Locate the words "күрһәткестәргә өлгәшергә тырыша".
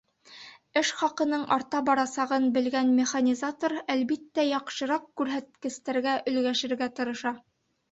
5.23-7.39